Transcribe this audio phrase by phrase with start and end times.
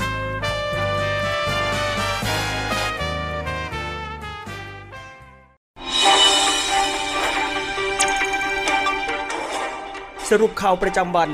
[10.35, 11.29] สรุปข่าวประจำวัน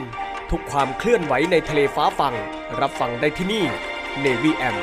[0.52, 2.34] ทุกความเคลื่อนไหวในทะเลฟ้าฟัง
[2.80, 3.64] รับฟังได้ที่นี่
[4.24, 4.76] Navy M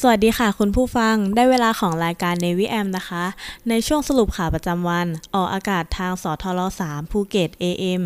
[0.00, 3.24] สวัสดีค่ะคุณผู้ฟังได้เวลาของรายการ Navy AM นะคะ
[3.68, 8.02] ในช่วงสรุปข่าวประจำวัน ออกอากาศทางสทร3ภูเก็ต AM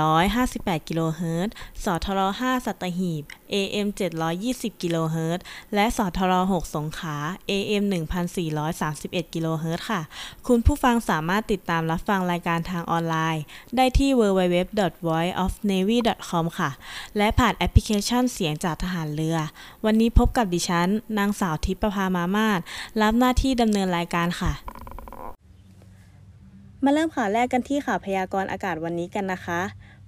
[0.00, 1.54] 1458 กิโลเฮิรตซ์
[1.84, 3.22] สทร5สัตหีบ
[3.54, 3.88] AM
[4.34, 5.42] 720กิโลเฮิรตซ์
[5.74, 7.16] และสทร6สงขา
[7.50, 7.84] AM
[8.58, 10.00] 1431กิโลเฮิรตซ์ค่ะ
[10.46, 13.42] คุณผู้ฟังสามารถติดตามรับฟังรายการทางออนไลน์
[13.76, 16.70] ได้ที่ www.voiceofnavy.com ค่ะ
[17.16, 19.38] และผ่านแอปพลิเคชันเสียงจากทหารเรือ
[19.84, 22.60] วันนี้พบกับดิฉัน นางสาวทิพย์ประภามามาศ
[23.02, 24.52] รับหน้าที่ดำเนินรายการค่ะ
[26.84, 29.60] มาเริ่มข่าวแรกกันที่ข่าวพยากรณ์อากาศวันนี้กันนะคะ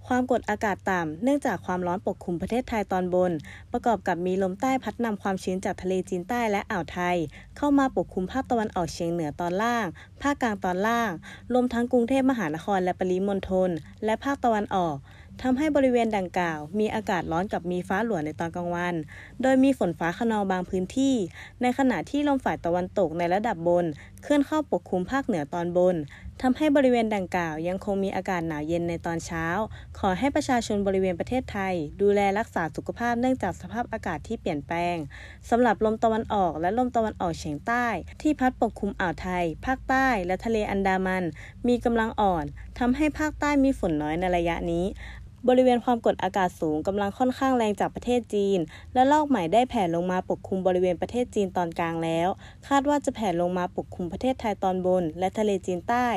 [0.09, 3.33] ความกดอากาศต่ำ เนื่องจากความร้อนปกคลุมประเทศไทยตอนบน
[3.73, 7.17] ประกอบกับมีลมใต้พัดนำความชื้นจากทะเลจีนใต้และอ่าวไทย
[7.57, 9.87] เข้ามาปกคลุมภาคตะวันออกเฉียงเหนือตอนล่าง
[10.23, 11.11] ภาคกลางตอนล่าง
[11.53, 13.71] รวมทั้งกรุงเทพมหานครและปริมณฑล
[14.05, 14.97] และภาคตะวันออก
[15.43, 18.95] ทำให้บริเวณดังกล่าว มีอากาศร้อนกับมีฟ้าหลวในตอนกลางวัน
[19.43, 21.15] โดยมีฝนฟ้าขนองบางพื้นที่
[21.63, 23.85] ในขณะที่ลมฝ่ายตะวันตกในระดับบน
[24.23, 25.97] เคลื่อนเข้าปกคลุมภาคเหนือตอนบน
[26.43, 29.47] ทำให้บริเวณดังกล่าวยังคงมีอากาศหนาวเย็นในตอนเช้า
[29.99, 34.97] ขอให้ประชาชนบริเวณประเทศไทย ดูแลรักษาสุขภาพเนื่องจากสภาพอากาศที่เปลี่ยนแปลง
[35.51, 37.87] สำหรับลมตะวันออกและลมตะวันออกเฉียงใต้
[38.23, 41.25] ที่พัดปกคลุมอ่าวไทย ภาคใต้และทะเลอันดามัน
[41.69, 42.45] มีกำลังอ่อน
[42.79, 44.85] ทำให้ภาคใต้มีฝนน้อยในระยะนี้
[45.49, 48.59] บริเวณความกดอากาศสูงกำลังค่อนข้างแรงจากประเทศจีน
[48.95, 52.29] และลอกใหม่ได้แผ่ลงมาปกคลุมบริเวณประเทศจีนตอนกลางแล้ว
[52.69, 56.09] คาดว่าจะแผ่ลงมาปกคลุมประเทศไทยตอนบน และทะเลจีนใต้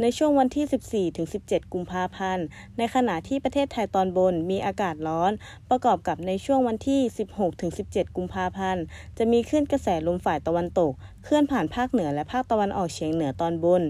[0.00, 2.46] ในช่วงวันที่ 14ถึง17 กุมภาพันธ์
[2.78, 5.32] ในขณะที่ประเทศไทยตอนบนมีอากาศร้อน
[5.70, 8.84] ประกอบกับในช่วงวันที่ 16ถึง17 กุมภาพันธ์
[9.18, 10.92] จะมีคลื่นกระแสลมฝ่ายตะวันตก
[11.24, 13.82] เคลื่อนผ่านภาคเหนือและภาคตะวันออกเฉียงเหนือตอนบน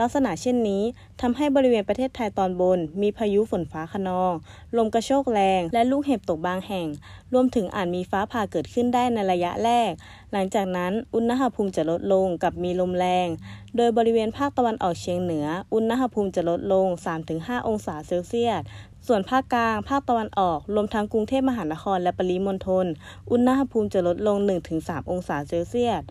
[0.00, 0.82] ลักษณะเช่นนี้
[1.20, 4.32] ทำให้บริเวณประเทศไทยตอนบน มีพายุฝนฟ้าคะนอง
[4.76, 6.86] ลมกระโชกแรง และลูกเห็บตกบางแห่ง
[7.32, 9.90] รวมถึงอาจมีฟ้าผ่าเกิดขึ้นได้ในระยะแรก
[10.32, 13.28] หลังจากนั้นอุณหภูมิจะลดลงกับมีลมแรง
[13.76, 16.86] โดยบริเวณภาคตะวันออกเฉียงเหนือ อุณหภูมิจะลดลง
[17.28, 18.60] 3-5 องศาเซลเซียส
[19.06, 22.86] ส่วนภาคกลาง ภาคตะวันออก รวมทั้งกรุงเทพมหานครและปริมณฑล
[23.30, 24.36] อุณหภูมิจะลดลง
[24.74, 26.02] 1-3 องศาเซลเซียส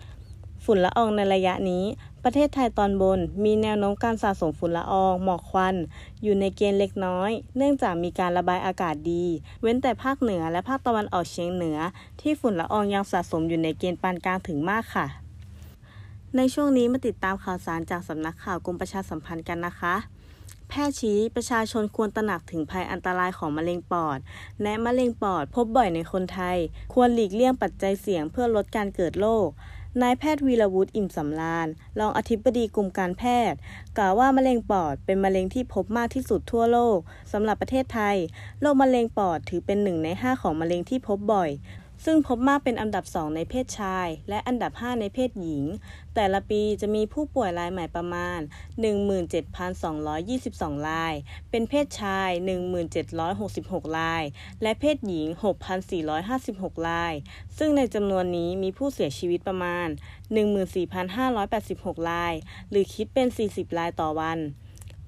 [0.66, 1.84] ฝุ่นละอองในระยะนี้
[2.30, 5.76] ประเทศไทยตอนบน มีแนวโน้มการสะสมฝุ่นละออง หมอกควัน
[6.24, 9.26] อยู่ในเกณฑ์เล็กน้อย เนื่องจากมีการระบายอากาศดี
[9.62, 11.78] เว้นแต่ภาคเหนือและภาคตะวันออกเฉียงเหนือ
[12.22, 15.06] ที่ฝุ่นละอองยังสะสมอยู่ในเกณฑ์ปานกลางถึงมากค่ะ
[16.36, 19.96] ในช่วงนี้มาติดตามข่าวสารจากสำนักข่าวกรมประชาสัมพันธ์กันนะคะ
[20.70, 24.20] แพทย์ชี้ประชาชนควรตระหนักถึงภัยอันตรายของมะเร็งปอด
[24.62, 26.58] แนะมะเร็งปอดพบบ่อยในคนไทย
[26.94, 29.50] ควรหลีกเลี่ยงปัจจัยเสี่ยงเพื่อลดการเกิดโรค
[30.02, 31.68] นายแพทย์วีรวุฒิอิ่มสำราญ
[32.00, 33.58] รองอธิบดีกรมการแพทย์
[33.98, 36.98] กล่าวว่ามะเร็งปอดเป็นมะเร็งที่พบมากที่สุดทั่วโลก
[37.32, 38.18] สำหรับประเทศไทย
[38.62, 41.50] โรคมะเร็งปอดถือเป็นหนึ่งในห้าของมะเร็งที่พบบ่อย
[42.06, 45.64] ซึ่งพบมากเป็นอันดับ 2 ในเพศชาย และอันดับ 5 ในเพศหญิง
[46.16, 48.40] แต่ละปีจะมีผู้ป่วยรายใหม่ประมาณ
[49.64, 51.14] 17,222 ราย
[51.52, 52.30] เป็นเพศชาย
[53.14, 54.24] 1766 ราย
[54.62, 55.28] และเพศหญิง
[56.08, 57.14] 6,456 ราย
[57.58, 59.88] ซึ่งในจำนวนนี้มีผู้เสียชีวิตประมาณ
[60.78, 62.34] 14,586 ราย
[62.70, 64.40] หรือคิดเป็น 40 รายต่อวัน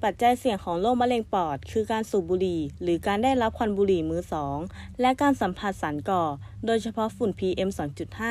[0.03, 4.57] ปัจจัยเสี่ยงของโรคมะเร็งปอด คือการสูบบุหรี่ หรือการได้รับควันบุหรี่มือสอง
[5.01, 6.23] และการสัมผัสสารก่อ
[6.65, 7.69] โดยเฉพาะฝุ่น PM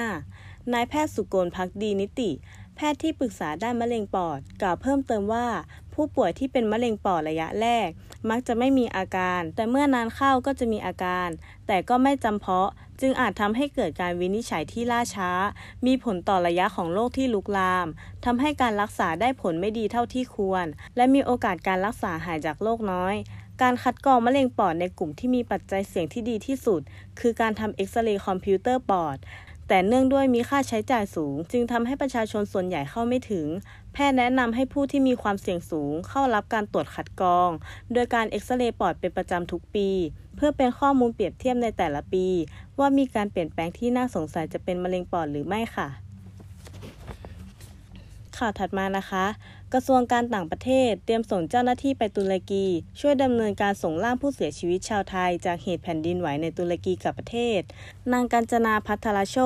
[0.04, 2.30] 2.5 นายแพทย์สุกลพักดีนิติ
[2.80, 5.46] แพทย์ที่ปรึกษาด้านมะเร็งปอดกล่าวเพิ่มเติมว่า
[5.94, 7.88] ผู้ป่วยที่เป็นมะเร็งปอดระยะแรก
[8.30, 11.28] มักจะไม่มีอาการ แต่เมื่อนานเข้าก็จะมีอาการ
[11.66, 12.70] แต่ก็ไม่จำเพาะ
[13.00, 15.30] จึงอาจทำให้เกิดการวินิจฉัยที่ล่าช้า
[15.86, 17.86] มีผลต่อระยะของโรคที่ลุกลาม
[18.24, 20.66] ทำให้การรักษาได้ผลไม่ดีเท่าที่ควร
[20.96, 23.16] และมีโอกาสการรักษาหายจากโรคน้อย
[23.62, 26.80] การคัดกรองมะเร็งปอดในกลุ่มที่มีปัจจัยเสี่ยงที่ดีที่สุด
[27.20, 29.16] คือการทำเอ็กซเรย์คอมพิวเตอร์ปอด
[29.68, 33.46] แต่เนื่องด้วยมีค่าใช้จ่ายสูง จึงทำให้ประชาชนส่วนใหญ่เข้าไม่ถึง
[33.92, 37.50] แพทย์แนะนำให้ผู้ที่มีความเสี่ยงสูง เข้ารับการตรวจคัดกรอง
[37.92, 39.88] โดยการเอ็กซเรย์ปอดเป็นประจำทุกปี
[40.36, 42.26] เพื่อเป็นข้อมูลเปรียบเทียบในแต่ละปี
[42.78, 45.88] ว่ามีการเปลี่ยนแปลงที่น่าสงสัยจะเป็นมะเร็งปอดหรือไม่ค่ะ
[48.36, 49.24] ข่าวถัดมานะคะ
[49.74, 52.66] กระทรวงการต่างประเทศเตรียมส่งเจ้าหน้าที่ไปตุรกี
[53.00, 57.60] ช่วยดำเนินการส่งร่างผู้เสียชีวิตชาวไทย จากเหตุแผ่นดินไหวในตุรกีกับประเทศ
[58.12, 59.36] นางกัญจนาพัทรโช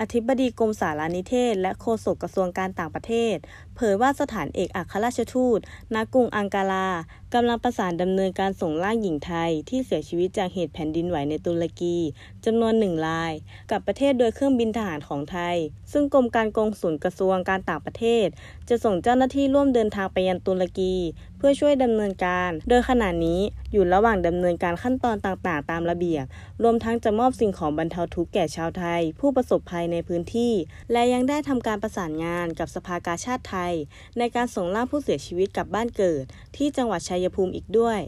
[0.00, 3.36] อธิบดีกรมสารนิเทศ และโฆษกกระทรวงการต่างประเทศ
[3.82, 5.60] เผยว่าสถานเอกอัครราชทูต
[5.94, 6.88] นากรุงอังการา
[7.34, 11.96] กำลังประสานดำเนินการส่งร่างหญิงไทยที่เสียชีวิตจากเหตุแผ่นดินไหวในตุรกี
[12.44, 13.32] จำนวนหนึ่งราย
[13.70, 15.56] กับประเทศโดยเครื่องบินทหารของไทย
[15.92, 18.26] ซึ่งกรมการกงสุลกระทรวงการต่างประเทศ
[18.68, 20.94] จะส่งเจ้าหน้าที่ร่วมเดินทางไปยังตุรกี
[21.40, 23.40] เพื่อช่วยดำเนินการ โดยขณะนี้
[23.72, 26.24] อยู่ระหว่างดำเนินการขั้นตอนต่างๆ ตามระเบียบ
[26.62, 30.52] รวมทั้งจะมอบสิ่งของบรรเทาทุกข์แก่ชาวไทย ผู้ประสบภัยในพื้นที่
[30.92, 33.74] และยังได้ทำการประสานงานกับสภากาชาติไทย
[34.18, 36.24] ในการส่งร่างผู้เสียชีวิตกลับบ้านเกิด
[36.56, 38.00] ที่จังหวัดชัยภูมิอีกด้วย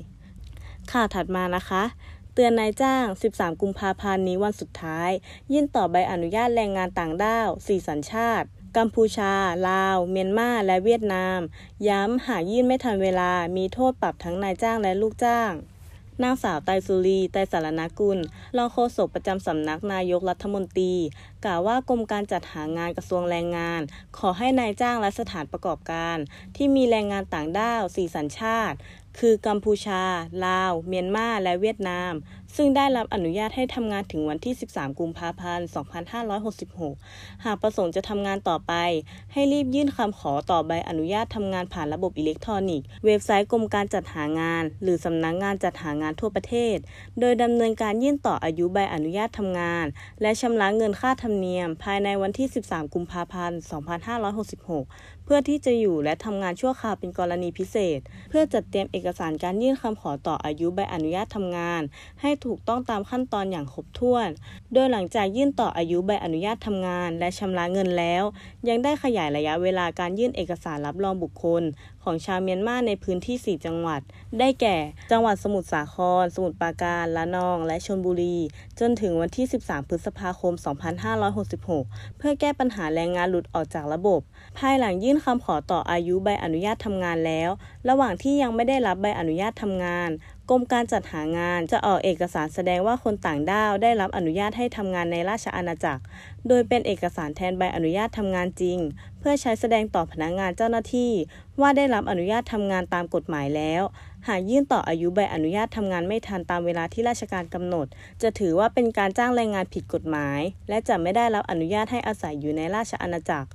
[0.92, 1.82] ข่าวถัดมานะคะ
[2.34, 5.10] เตือนนายจ้าง 13 กุมภาพันธ์นี้วันสุดท้าย
[5.52, 9.32] ยื่นต่อใบอนุญาตแรงงานต่างด้าว 4 สัญชาติ กัมพูชา
[9.68, 11.40] ลาว เมียนมา และเวียดนาม
[11.88, 15.52] ย้ำหากยื่นไม่ทันเวลา มีโทษปรับทั้งนายจ้างและลูกจ้าง
[16.22, 18.18] นางสาวไตสุรี ไตสารนากุล
[18.56, 20.94] รองโฆษกประจำสำนักนายกรัฐมนตรี
[21.44, 23.80] กล่าวว่ากรมการจัดหางานกระทรวงแรงงาน
[24.18, 26.16] ขอให้นายจ้างและสถานประกอบการ
[26.56, 28.76] ที่มีแรงงานต่างด้าวสี่สัญชาติ
[29.18, 30.02] คือกัมพูชา
[30.46, 32.12] ลาว เมียนมา และเวียดนาม
[32.56, 35.66] ซึ่งได้รับอนุญาตให้ทำงานถึงวันที่ 13 กุมภาพันธ์
[36.50, 38.72] 2566 หากประสงค์จะทำงานต่อไป
[39.32, 46.76] ให้รีบยื่นคำขอต่อใบอนุญาตทำงานผ่านระบบอิเล็กทรอนิกส์ เว็บไซต์กรมการจัดหางาน หรือสำนักงงานจัดหางานทั่วประเทศ
[47.20, 49.86] โดยดำเนินการยื่นต่ออายุใบอนุญาตทำงาน
[50.22, 53.58] และชำระเงินค่าธรรมเนียม ภายในวันที่ 13 กุมภาพันธ์
[54.40, 61.82] 2566 เพื่อที่จะอยู่และทำงานชั่วคราวเป็นกรณีพิเศษ เพื่อจัดเตรียมเอกสารการยื่นคำขอต่ออายุใบอนุญาตทำงาน
[62.20, 64.28] ให้ถูกต้องตามขั้นตอนอย่างครบถ้วน
[64.72, 68.24] โดยหลังจากยื่นต่ออายุใบอนุญาตทำงาน และชำระเงินแล้ว
[68.68, 71.62] ยังได้ขยายระยะเวลาการยื่นเอกสารรับรองบุคคล
[72.04, 74.00] ของชาวเมียนมาในพื้นที่ 4 จังหวัด
[74.38, 74.76] ได้แก่
[75.10, 78.36] จังหวัดสมุทรสาคร สมุทรปราการ ละนอง และชลบุรี
[78.80, 80.54] จนถึงวันที่ 13 พฤษภาคม
[81.36, 84.20] 2566 เพื่อแก้ปัญหาแรงงานหลุดออกจากระบบ
[84.58, 87.50] ภายหลังยื่นคำขอต่ออายุใบอนุญาตทำงานแล้ว
[87.88, 90.10] ระหว่างที่ยังไม่ได้รับใบอนุญาตทำงาน
[90.50, 96.02] กรมการจัดหางานจะออกเอกสารแสดงว่าคนต่างด้าวได้รับอนุญาตให้ทำงานในราชอาณาจักร
[96.48, 98.78] โดยเป็นเอกสารแทนใบอนุญาตทำงานจริง
[99.18, 101.12] เพื่อใช้แสดงต่อพนักงานเจ้าหน้าที่
[101.60, 103.82] ว่าได้รับอนุญาตทำงานตามกฎหมายแล้ว
[104.28, 107.86] หากยื่นต่ออายุใบอนุญาตทำงานไม่ทันตามเวลาที่ราชการกำหนด
[108.22, 113.48] จะถือว่าเป็นการจ้างแรงงานผิดกฎหมาย และจะไม่ได้รับอนุญาตให้อาศัยอยู่ในราชอาณาจักร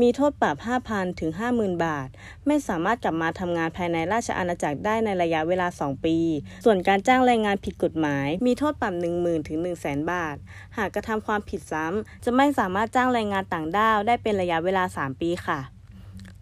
[0.00, 0.56] มีโทษปรับ
[0.88, 2.08] 5,000 ถึง 50,000 บาท
[2.46, 6.16] ไม่สามารถกลับมาทำงานภายในราชอาณาจักรได้ในระยะเวลา 2 ปี
[6.64, 10.36] ส่วนการจ้างแรงงานผิดกฎหมาย มีโทษปรับ 10,000 ถึง 100,000 บาท
[10.76, 15.60] หากกระทำความผิดซ้ำ จะไม่สามารถจ้างแรงงานต่างด้าวได้เป็นระยะเวลา 3 ปีค่ะ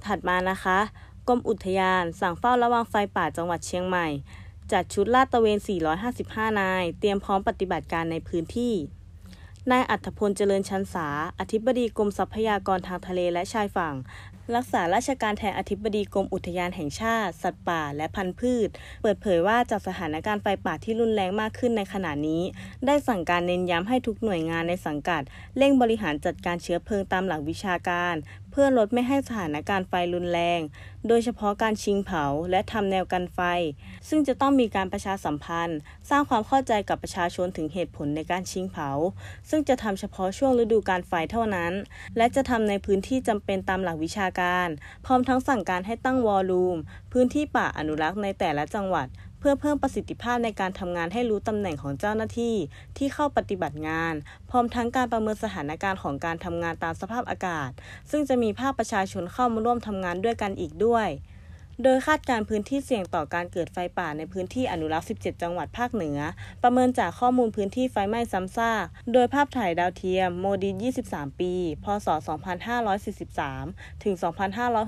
[0.07, 0.79] ถัดมานะคะ
[1.29, 4.07] กรมอุทยาน สั่งเฝ้าระวังไฟป่าจังหวัดเชียงใหม่
[4.73, 5.59] จัดชุดลาดตระเวน
[6.09, 8.75] 455 นาย เตรียมพร้อมปฏิบัติการในพื้นที่
[9.69, 11.07] นายอัธพลเจริญชันษา
[11.41, 13.95] อธิบดีกรมทรัพยากรทางทะเลและชายฝั่ง
[14.57, 18.69] รักษาราชการแทนอธิบดีกรมอุทยานแห่งชาติ สัตว์ป่า และพันธุ์พืช
[19.03, 22.43] เปิดเผยว่าจากสถานการณ์ไฟป่าที่รุนแรงมากขึ้นในขณะนี้
[22.87, 25.23] ได้สั่งการเน้นย้ำให้ทุกหน่วยงานในสังกัด
[25.59, 28.15] เร่งบริหารจัดการเชื้อเพลิงตามหลักวิชาการ
[28.51, 30.61] เพื่อลดไม่ให้สถานการณ์ไฟรุนแรง
[31.09, 33.41] โดยเฉพาะการชิงเผาและทำแนวกันไฟ
[34.09, 35.79] ซึ่งจะต้องมีการประชาสัมพันธ์
[36.11, 38.91] สร้างความเข้าใจกับประชาชนถึงเหตุผลในการชิงเผา
[39.51, 41.73] ซึ่งจะทำเฉพาะช่วงฤดูการไฟเท่านั้น
[42.17, 44.69] และจะทำในพื้นที่จำเป็นตามหลักวิชาการ
[45.07, 46.77] พร้อมทั้งสั่งการให้ตั้งวอลลุ่ม
[47.13, 49.09] พื้นที่ป่าอนุรักษ์ในแต่ละจังหวัด
[49.41, 52.55] เพื่อเพิ่มประสิทธิภาพในการทำงานให้รู้ตำแหน่งของเจ้าหน้าที่
[52.97, 54.15] ที่เข้าปฏิบัติงาน
[54.51, 57.71] พร้อมทั้งการประเมินสถานการณ์ของการทำงานตามสภาพอากาศ
[58.11, 61.09] ซึ่งจะมีภาคประชาชนเข้ามาร่วมทำงานด้วยกันอีกด้วย
[61.85, 66.19] โดยคาดการพื้นที่เสี่ยงต่อการเกิดไฟป่าในพื้นที่อนุรักษ์ 17 จังหวัดภาคเหนือ
[66.63, 70.71] ประเมินจากข้อมูลพื้นที่ไฟไหม้ซ้ำซาก โดยภาพถ่ายดาวเทียมโมดี
[71.07, 71.53] 23 ปี
[71.85, 72.09] พศ
[73.07, 74.15] 2543 ถึง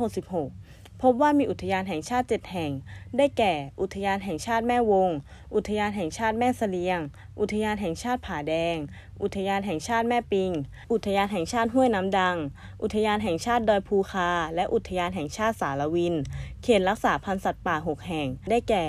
[0.03, 0.62] 2566
[1.07, 2.71] พบว่ามีอุทยานแห่งชาติ 7 แห่ง
[3.17, 5.11] ได้แก่ อุทยานแห่งชาติแม่วง
[5.55, 7.01] อุทยานแห่งชาติแม่เสลียง
[7.41, 8.77] อุทยานแห่งชาติผาแดง
[9.23, 10.51] อุทยานแห่งชาติแม่ปิง
[10.93, 12.37] อุทยานแห่งชาติห้วยน้ำดัง
[12.83, 16.15] อุทยานแห่งชาติดอยภูคา และอุทยานแห่งชาติสารวิน
[16.63, 18.85] เขตรักษาพันธุ์สัตว์ป่า 6 แห่ง ได้แก่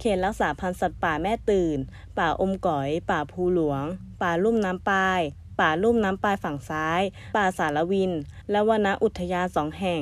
[0.00, 1.78] เขตรักษาพันธุ์สัตว์ป่าแม่ตื่น
[2.18, 3.84] ป่าอมก๋อย ป่าภูหลวง
[4.22, 5.20] ป่าลุ่มน้ำปาย
[5.60, 7.02] ป่าลุ่มน้ำปลายฝั่งซ้าย
[7.36, 8.12] ป่าสารวิน
[8.50, 10.00] และวนาอุทยานสองแห่ง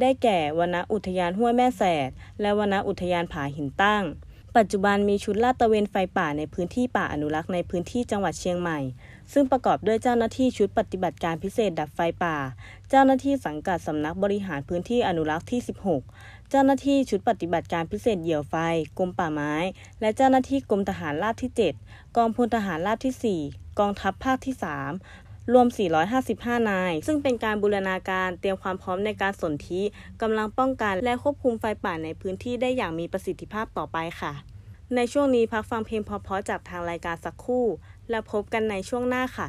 [0.00, 4.04] ได้แก่วนาอุทยานห้วยแม่แสด และวนาอุทยานผาหินตั้ง
[4.56, 8.78] ปัจจุบันมีชุดลาดตระเวนไฟป่าในพื้นที่ป่าอนุรักษ์ในพื้นที่จังหวัดเชียงใหม่
[9.32, 12.36] ซึ่งประกอบด้วยเจ้าหน้าที่ชุดปฏิบัติการพิเศษดับไฟป่า
[12.90, 15.60] เจ้าหน้าที่สังกัดสำนักบริหารพื้นที่อนุรักษ์ที่
[16.02, 18.54] 16 จ้าหน้าที่ชุดปฏิบัติการพิเศษเหยี่ยวไฟ
[18.98, 19.54] กรมป่าไม้
[20.00, 21.50] และเจ้าหน้าที่กรมทหารราบที่
[21.82, 24.54] 7 กองพลทหารราบที่ 4 กองทัพภาคที่
[25.02, 25.66] 3รวม
[26.18, 29.82] 455 นาย ซึ่งเป็นการบูรณาการเตรียมความพร้อมในการสนธิ
[30.22, 34.32] กำลังป้องกันและควบคุมไฟป่าในพื้นที่ได้อย่างมีประสิทธิภาพต่อไปค่ะ
[34.94, 37.64] ในช่วงนี้พักฟังเพลงเพราะๆจากทางรายการสักครู่
[38.10, 39.48] แล้วพบกันในช่วงหน้าค่ะ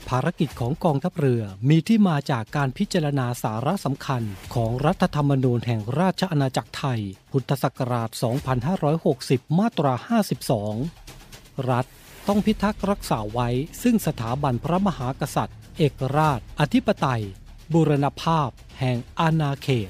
[0.09, 8.09] ภารกิจของกองทัพเรือมีที่มาจากการพิจารณาสาระสำคัญของรัฐธรรมนูญแห่งราชอาณาจักรไทย พุทธศักราช
[8.83, 9.93] 2560 มาตรา
[10.31, 11.09] 52
[11.70, 11.86] รัฐ
[12.27, 13.50] ต้องพิทักษ์รักษาไว้
[13.84, 17.24] ซึ่งสถาบันพระมหากษัตริย์ เอกราช อธิปไตย
[17.74, 19.89] บูรณภาพ แห่งอาณาเขต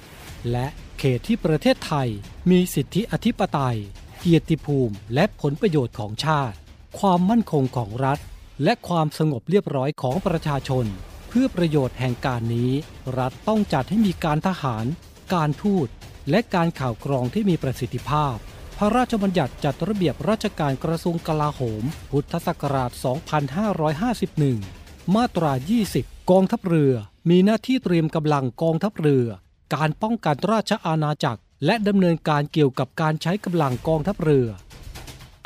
[0.52, 0.68] และ
[1.00, 2.10] เขตที่ประเทศไทย
[2.50, 3.78] มีสิทธิอธิปไตย
[4.20, 6.56] เกียรติภูมิ และผลประโยชน์ของชาติ
[7.00, 8.20] ความมั่นคงของรัฐ
[8.64, 10.86] และความสงบเรียบร้อยของประชาชน
[11.28, 12.72] เพื่อประโยชน์แห่งการนี้
[13.18, 14.86] รัฐต้องจัดให้มีการทหาร
[15.34, 15.88] การทูต
[16.30, 18.36] และการข่าวกรองที่มีประสิทธิภาพ
[18.82, 22.92] พระราชบัญญัติจัดระเบียบราชการกระทรวงกลาโหม พุทธศักราช
[24.64, 25.52] 2551 มาตรา
[25.92, 26.94] 20 กองทัพเรือ
[27.30, 29.28] มีหน้าที่เตรียมกำลังกองทัพเรือ
[29.76, 34.48] การป้องกันราชอาณาจักร และดำเนินการเกี่ยวกับการใช้กำลังกองทัพเรือ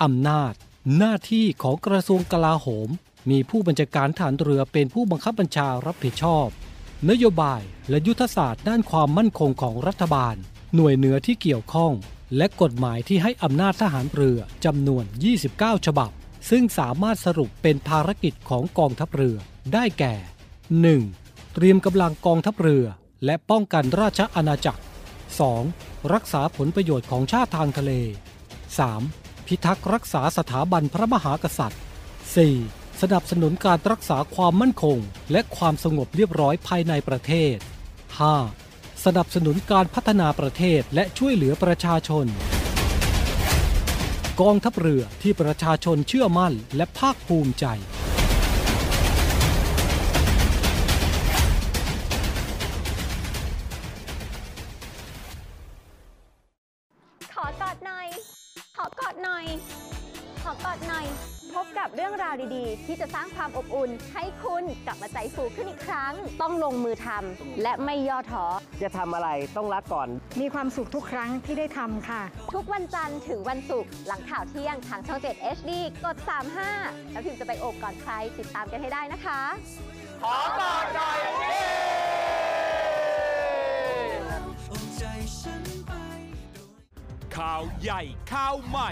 [0.03, 0.53] อำนาจ
[0.97, 2.89] หน้าที่ของกระทรวงกลาโหม
[3.29, 6.47] มีผู้บัญชาการฐานเรือเป็นผู้บังคับบัญชารับผิดชอบ
[7.09, 10.35] นโยบายและยุทธศาสตร์ด้านความมั่นคงของรัฐบาล
[10.75, 11.93] หน่วยเหนือที่เกี่ยวข้อง
[12.37, 15.03] และกฎหมายที่ให้อำนาจทหารเรือจำนวน
[15.45, 16.11] 29 ฉบับ
[16.49, 19.37] ซึ่งสามารถสรุปเป็นภารกิจของกองทัพเรือ
[19.73, 20.15] ได้แก่
[20.83, 21.53] 1.
[21.53, 22.85] เตรียมกำลังกองทัพเรือ
[23.25, 24.81] และป้องกันราชอาณาจักร
[25.47, 26.13] 2.
[26.13, 27.91] รักษาผลประโยชน์ของชาติทางทะเล
[28.89, 29.47] 3.
[29.47, 31.81] พิทักษ์รักษาสถาบันพระมหากษัตริย์
[32.41, 33.01] 4.
[33.01, 34.97] สนับสนุนการรักษาความมั่นคง
[35.31, 37.55] และความสงบเรียบร้อยภายในประเทศ
[38.31, 38.62] 5.
[39.05, 42.25] สนับสนุนการพัฒนาประเทศและช่วยเหลือประชาชน
[44.41, 47.65] กองทัพเรือที่ประชาชนเชื่อมั่นและภาคภูมิใจ
[57.33, 58.07] ขอกอดหน่อย
[58.77, 59.45] ขอกอดหน่อย
[61.83, 68.45] กับเรื่องราวดีๆ ที่จะสร้างความอบอุ่น ให้คุณกลับมาใจฟูขึ้นอีกครั้ง ต้องลงมือทำและไม่ย่อท้อ
[68.81, 70.09] จะทำอะไรต้องรักก่อน
[70.41, 72.21] มีความสุขทุกครั้งที่ได้ทำค่ะ
[72.53, 75.71] ทุกวันจันทร์ถึงวันศุกร์หลังข่าวเที่ยงทางช่อง 7 HD
[76.03, 76.17] กด
[76.65, 79.41] 35 แล้วพิมพ์จะไปโอบก่อนใคร ติดตามกันให้ได้นะคะ
[87.37, 88.01] ข่าวใหญ่
[88.33, 88.91] ข่าวใหม่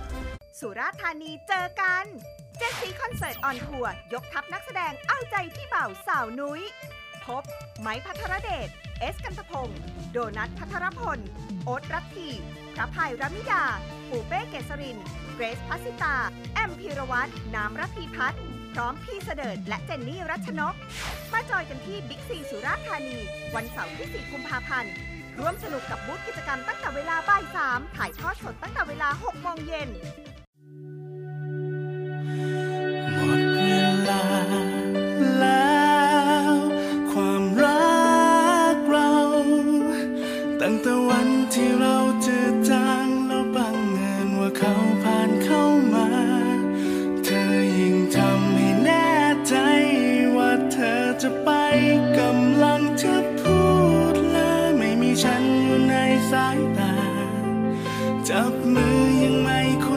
[0.59, 2.05] สุราษฎร์ธานีเจอกัน
[2.57, 6.63] เจ็ดสีคอนเสิร์ต on tour ยกทัพนักแสดงเอาใจพี่บ่าวสาวนุ้ย
[7.25, 7.43] พบ
[7.79, 8.69] ไมค์ภัทรเดช
[8.99, 9.79] เอสกันตพงศ์
[10.11, 11.19] โดนัทภัทรพล
[11.65, 12.29] โอ๊ตรัตที
[12.75, 13.63] พระพายรมิดา
[14.09, 14.97] ปูเป้เกษริน
[15.33, 16.15] เกรซพัสิตา
[16.53, 18.41] แอมพีรวัตรน้ำรัพีพัฒน์
[18.73, 20.75] พร้อมพี่สะเดิดและเจนนี่รัชนก
[21.33, 23.17] มาจอยกันที่บิ๊กซีสุราษฎร์ธานี
[23.55, 24.93] วันเสาร์ที่ 4 กุมภาพันธ์
[25.41, 29.89] ร่วมสนุกกับบูธกิจกรรมตั้งแต่เวลาบ่าย3ถ่ายทอดสดตั้งแต่เวลา6โมงเย็น
[33.13, 33.61] หมดเว
[34.09, 34.23] ลา
[35.39, 35.79] แล้
[36.51, 36.55] ว
[37.11, 38.01] ความรั
[38.73, 39.13] กเรา
[40.61, 44.73] ตั้งแต่วันที่เราเจอจางแล้วบังเอิญว่าเขา
[45.03, 46.07] ผ่านเข้ามา
[47.23, 47.43] เธอ
[47.77, 49.09] ยิ่งทำให้แน่
[49.47, 49.55] ใจ
[50.35, 51.49] ว่าเธอจะไป
[52.17, 52.60] กำลัง
[55.21, 55.95] ฉันอยู่ใน
[56.31, 56.93] สายตา
[58.29, 59.87] จับมือยังไม่ค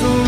[0.00, 0.21] แต่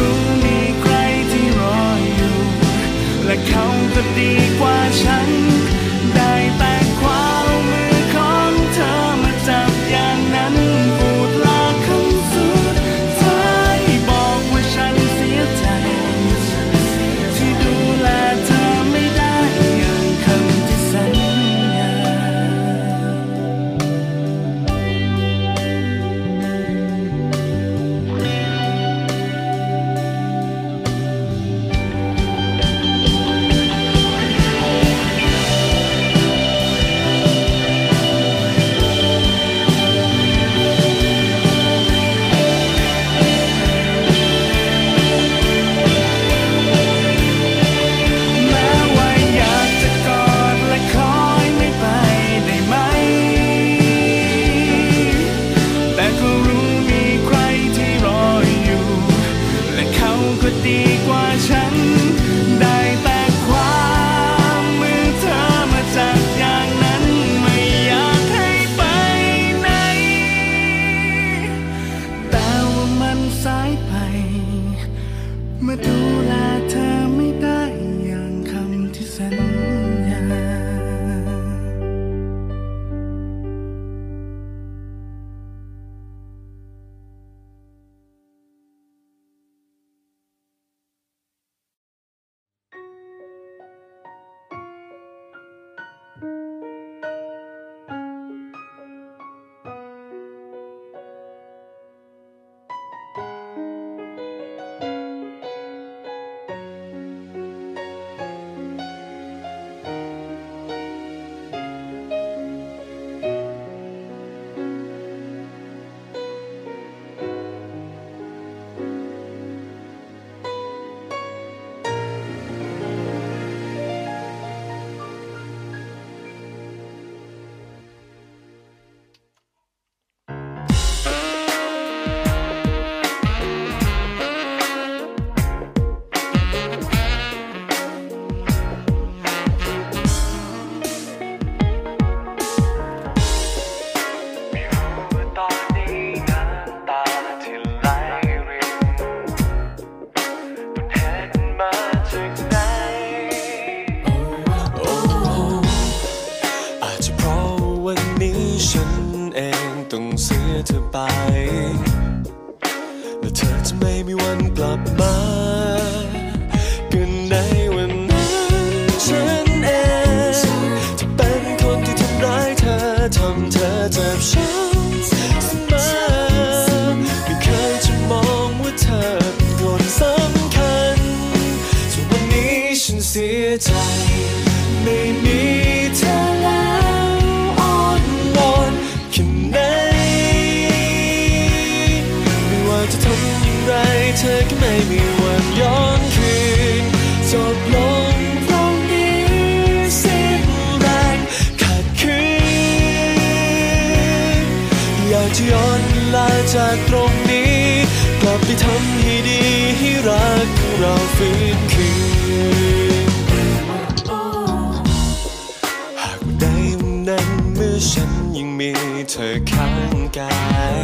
[219.52, 220.34] ข้างกา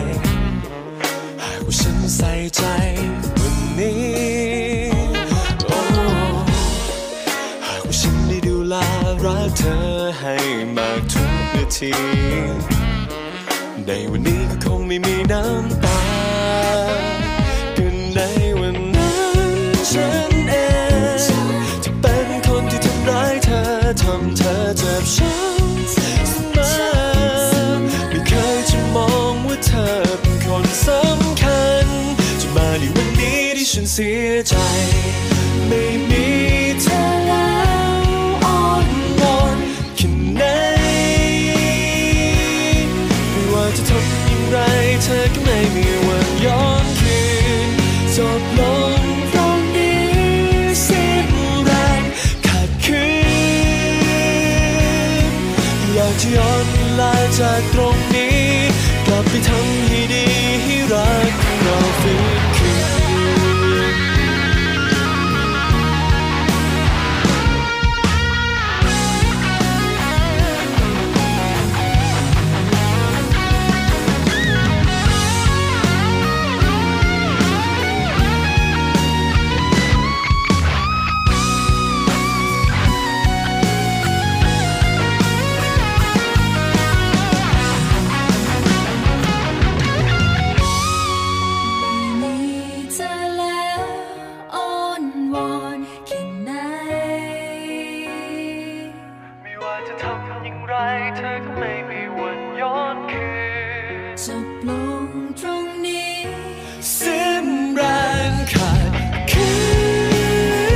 [0.00, 0.02] ย
[1.42, 2.62] หากว่าฉันใส่ใจ
[3.38, 4.00] วันนี้
[5.66, 5.78] โอ้
[7.66, 8.74] หากว่าฉันได้ดูแล
[9.24, 9.76] รักเธอ
[10.18, 10.34] ให้
[10.76, 11.92] มากทุกนาที
[13.86, 16.02] ในวันนี้ก็คงไม่มีน้ำตา
[17.76, 18.20] ก็ใน
[18.60, 19.14] วันนั้
[19.50, 19.52] น
[19.90, 20.54] ฉันเอ
[21.16, 21.18] ง
[21.82, 23.62] ที่เป็นคนที่ทำร้ายเธอ
[24.02, 25.49] ทำเธอเจ็บช้ำ
[33.74, 34.54] ฉันเสียใจ
[35.68, 36.26] ไม่มี
[36.82, 37.50] เธอแล้
[37.92, 38.02] ว
[38.44, 38.88] อ่อน
[39.20, 39.58] วอน
[39.96, 40.42] แค่ไหน
[43.30, 44.58] ไม่ว่าจะทำอย่างไร
[45.02, 47.20] เธอก็ไม่มีวันย้อนคื
[47.66, 47.68] น
[48.16, 48.60] จบล
[48.98, 49.00] ง
[49.32, 50.04] ตรงนี้
[50.86, 51.28] สิ้น
[51.64, 52.02] แรง
[52.46, 53.04] ขาดคื
[55.30, 55.34] น
[55.94, 58.40] อยากจะย้อนเวลาจากตรงนี้
[59.06, 100.74] กลับไปทำให้ดีำอย่างไร
[101.16, 104.70] เธอก็ไม่มีวันย้อนคืนจบล
[105.06, 105.08] ง
[105.40, 106.14] ตรงนี้
[106.98, 107.82] สิ้นแร
[108.30, 108.92] งขาด
[109.30, 110.70] คือ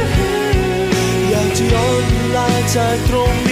[1.30, 3.43] อยากจะย้อนเวลาจากตรง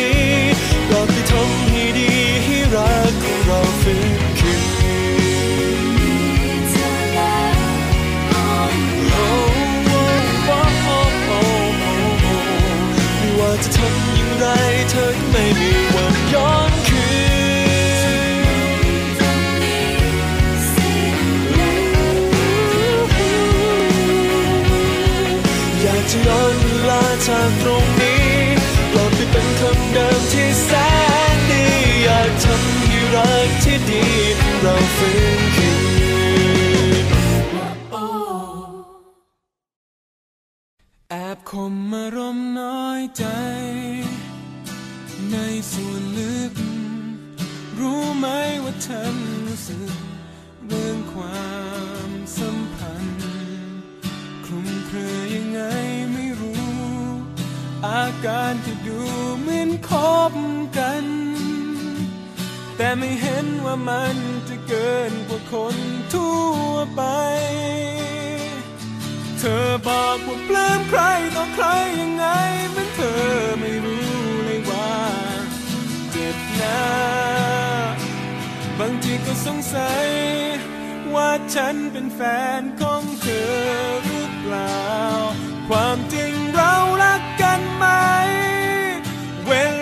[35.03, 35.73] ฟื้นคื
[36.89, 37.05] น
[41.11, 43.25] แอบคมมารมน้อยใจ
[45.33, 45.37] ใน
[45.73, 46.55] ส่วนลึก
[47.79, 48.27] รู้ไหม
[48.65, 49.15] ว่าฉัน
[49.47, 49.93] รู้สึก
[50.67, 51.53] เรื่องควา
[52.09, 53.23] มสัมพันธ์
[54.45, 55.61] คลุมเครือยังไง
[56.13, 56.65] ไม่รู้
[57.87, 59.01] อาการที่ดู
[59.43, 59.91] เหมือนค
[60.33, 60.35] บ
[60.79, 61.05] กัน
[62.77, 64.19] แต่ไม่เห็นว่ามัน
[64.75, 65.77] เกินกว่าคน
[66.15, 67.03] ทั่วไป
[69.39, 71.03] เธอบอกว่าปลื้มใคร
[71.37, 71.67] ต่อใคร
[72.01, 72.27] ยังไง
[72.71, 73.23] เหมือนเธอ
[73.61, 74.07] ไม่รู้
[74.45, 74.93] เลยว่า
[76.11, 76.83] เจ็บนะ
[78.79, 80.09] บางทีก็สงสัย
[81.15, 82.21] ว่าฉันเป็นแฟ
[82.61, 83.53] นของเธอ
[84.05, 84.87] หรือเปล่า
[85.69, 87.87] ความจริงเรารักกันไหม
[89.47, 89.53] เว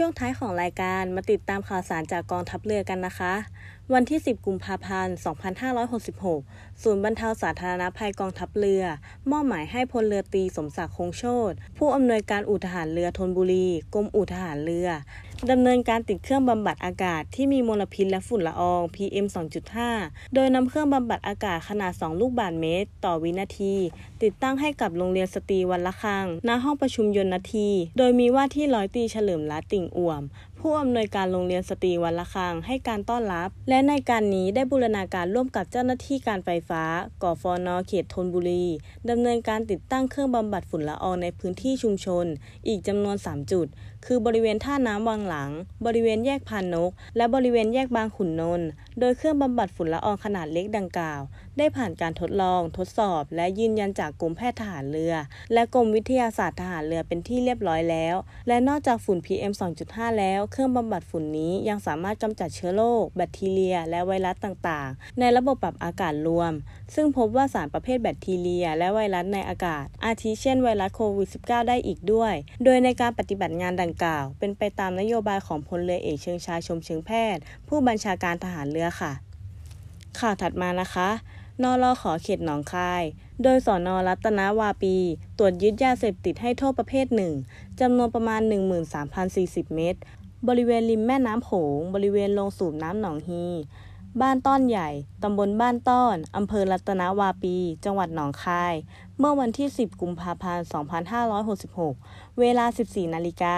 [0.00, 3.34] ช่วงท้ายของรายการมาติดตามข่าวสารจากกองทัพเรือกันนะคะ
[3.94, 5.16] วันที่ 10 กุมภาพันธ์
[6.38, 8.84] 2566 ศูนย์บรรเทาสาธารณภัยกองทัพเรือ
[9.30, 14.88] มอบหมายให้พลเรือตีสมศักดิ์คงโชตผู้อำนวยการอู่ทหารเรือธนบุรี กรมอู่ทหารเรือ
[15.50, 19.26] ดำเนินการติดเครื่องบำบัดอากาศที่มีมลพิษและฝุ่นละออง PM
[19.80, 23.74] 2.5 โดยนำเครื่องบำบัดอากาศขนาด 2 ลูกบาศก์เมตร ต่อวินาที
[24.22, 30.22] ติดตั้งให้กับโรงเรียนสตรีวันละครั้งณห้องประชุมยนต์นาที โดยมีว่าที่ร้อยตีเฉลิมรัตติ่งอ่วม
[30.60, 36.82] ผู้อำนวยการโรงเรียนสตรีวันละครังให้การต้อนรับ และในการนี้ได้บูรณาการร่วมกับเจ้าหน้าที่การไฟฟ้า
[37.22, 38.66] กฟนเขตธนบุรี
[39.10, 42.26] ดำเนินการติดตั้งเครื่องบำบัดฝุ่นละอองในพื้นที่ชุมชน
[42.68, 43.66] อีกจำนวน 3 จุด
[44.06, 45.50] คือบริเวณท่าน้ำวังหลัง
[45.86, 48.68] บริเวณแยกพานนก และบริเวณแยกบางขุนนนท์
[49.00, 51.20] โดยเครื่องบำบัดฝุ่นละอองขนาดเล็กดังกล่าว
[51.58, 55.14] ได้ผ่านการทดลอง ทดสอบ และยืนยันจากกรมแพทย์ทหารเรือ
[55.52, 58.16] และกรมวิทยาศาสตร์ทหารเรือเป็นที่เรียบร้อยแล้ว
[58.48, 59.52] และนอกจากฝุ่น PM
[59.84, 66.52] 2.5 แล้ว เครื่องบำบัดฝุ่นนี้ยังสามารถกำจัดเชื้อโรคแบคทีเรีย และไวรัสต่างๆ ในระบบปรับอากาศรวม
[66.94, 79.12] ซึ่งพบว่าสารประเภทแบคทีเรีย และไวรัสในอากาศ อาทิเช่นไวรัสโควิด -19 ได้อีกด้วย โดยในการปฏิบัติงานดังกล่าว เป็นไปตามนโยบายของพลเรือเอกเชิงชายชมเชิงแพทย์ ผู้บัญชาการทหารเรือค่ะ
[80.18, 81.08] ข่าวถัดมานะคะ
[81.62, 83.02] นรขอเขตหนองคาย
[83.42, 84.96] โดยสอนอรัตนาวาปี
[85.38, 87.32] ตรวจยึดยาเสพติดให้โทษประเภทหนึ่ง
[87.80, 88.40] จำนวนประมาณ
[89.08, 90.00] 13,040 เมตร
[90.48, 93.44] บริเวณริมแม่น้ำโขง บริเวณโรงสูบน้ำหนองฮี
[94.20, 94.88] บ้านต้อนใหญ่
[95.22, 98.74] ตำบลบ้านต้อน อำเภอรัตนวาปี จังหวัดหนองคาย
[99.18, 100.66] เมื่อวันที่ 10 กุมภาพันธ์
[101.88, 103.56] 2566 เวลา 14 นาฬิกา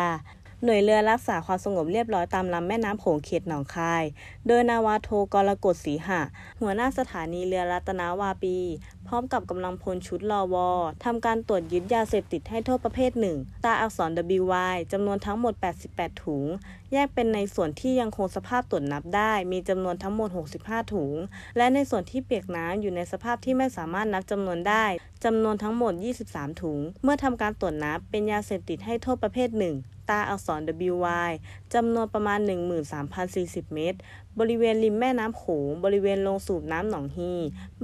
[0.65, 4.05] หน่วยเรือรักษาความสงบเรียบร้อยตามลำแม่น้ำโขงเขตหนองคาย
[4.47, 6.21] โดยนาวาโทกรกฎศรีหะ
[6.61, 8.57] หัวหน้าสถานีเรือรัตนาวาปี
[9.07, 10.69] พร้อมกับกำลังพลชุดรอวอ
[11.05, 15.55] ทำการตรวจยึดยาเสพติดให้โทษประเภทหนึ่งตาอักษร WY จำนวนทั้งหมด
[15.89, 16.45] 88 ถุง
[16.93, 20.29] แยกเป็นในส่วนที่ยังคงสภาพตรวจนับได้ มีจำนวนทั้งหมด
[20.61, 21.15] 65 ถุง
[21.57, 24.85] และในส่วนที่เปียกน้ำอยู่ในสภาพที่ไม่สามารถนับจำนวนได้
[25.25, 25.93] จำนวนทั้งหมด
[26.27, 29.77] 23 ถุง เมื่อทำการตรวจนับเป็นยาเสพติดให้โทษประเภทหนึ่ง
[30.11, 31.31] ตาอักษร WY
[31.75, 32.39] จำนวนประมาณ
[33.07, 33.99] 13,040 เมตร
[34.39, 37.33] บริเวณริมแม่น้ำโขง บริเวณโรงสูบน้ำหนองฮี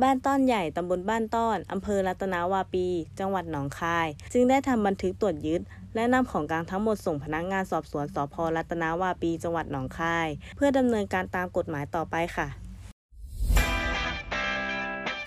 [0.03, 2.87] บ้านต้อนใหญ่ ตำบลบ้านต้อน อำเภอรัตนาวาปี
[3.19, 5.63] จังหวัดหนองคาย จึงได้ทำบันทึกตรวจยึด
[5.95, 12.49] และนำของกลางทั้งหมดส่งพนักงานสอบสวนสพรัตนาวาปี จังหวัดหนองคาย เพื่อดำเนินการตามกฎหมายต่อไปค่ะ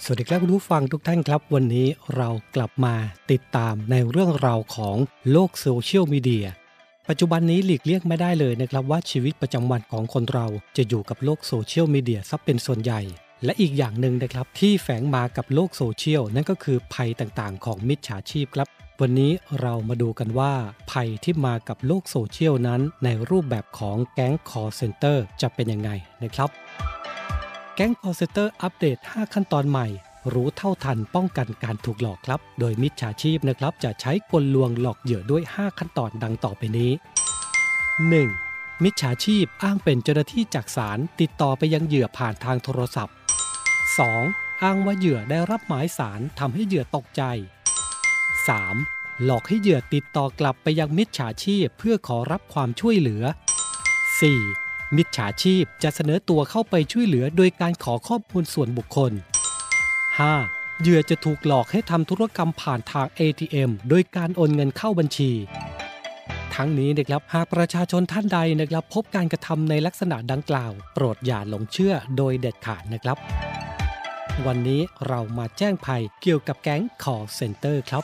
[0.03, 2.95] สวัสดีครับคุณผู้ฟังทุกท่านครับ วันนี้เรากลับมา
[3.31, 4.95] ติดตามในเรื่องราวของ
[5.31, 6.47] โลกโซเชียลมีเดีย
[7.11, 13.01] ปัจจุบันนี้หลีกเลี่ยงไม่ได้เลยนะครับว่าชีวิตประจำวันของคนเราจะอยู่กับโลกโซเชียลมีเดียซะเป็นส่วนใหญ่
[13.43, 18.67] และอีกอย่างหนึ่งนะครับที่แฝงมากับโลกโซเชียลนั่นก็คือภัยต่างๆ ของมิจฉาชีพครับ
[19.01, 20.53] วันนี้เรามาดูกันว่า
[20.91, 25.89] ภัยที่มากับโลกโซเชียลนั้น ในรูปแบบของแก๊งคอลเซ็นเตอร์จะเป็นยังไง
[26.23, 26.49] นะครับ
[27.75, 29.87] แก๊งคอลเซ็นเตอร์อัปเดต 5 ขั้นตอนใหม่
[30.33, 36.91] รู้เท่าทันป้องกันการถูกหลอกครับ โดยมิจฉาชีพนะครับ จะใช้กลลวงหลอกเหยื่อด้วย 5 ขั้นตอนดังต่อไปนี้
[38.27, 38.83] 1.
[38.83, 43.15] มิจฉาชีพอ้างเป็นเจ้าหน้าที่จากศาลติดต่อไปยังเหยื่อผ่านทางโทรศัพท์
[44.07, 44.63] 2.
[44.63, 47.23] อ้างว่าเหยื่อได้รับหมายศาลทำให้เหยื่อตกใจ
[48.43, 49.23] 3.
[49.23, 53.23] หลอกให้เหยื่อติดต่อกลับไปยังมิจฉาชีพเพื่อขอรับความช่วยเหลือ
[54.33, 54.95] 4.
[54.97, 59.13] มิจฉาชีพจะเสนอตัวเข้าไปช่วยเหลือโดยการขอข้อมูลส่วนบุคคล
[60.27, 60.81] 5.
[60.81, 65.31] เหยื่อจะถูกหลอกให้ทำธุรกรรมผ่านทาง ATM โดยการโอนเงินเข้าบัญชี
[66.55, 73.17] ทั้งนี้นะครับหากประชาชนท่านใดนะครับ พบการกระทำในลักษณะดังกล่าว โปรดอย่าหลงเชื่อโดยเด็ดขาดนะครับ
[74.45, 78.03] วันนี้เรามาแจ้งภัยเกี่ยวกับแก๊งขอเซ็นเตอร์ครับ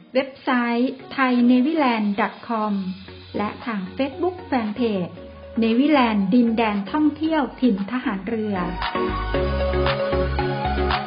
[0.15, 0.49] เว็บไซ
[0.79, 2.73] ต์ thainewiland.com
[3.37, 5.13] และทาง Facebook Fanpage
[5.59, 8.55] เนวิแลนด์ดินแดนท่องเที่ยวถิ่นทหารเรือ